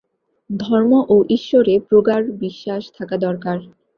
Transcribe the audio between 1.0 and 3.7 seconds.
ও ঈশ্বরে প্রগাঢ় বিশ্বাস থাকা দরকার।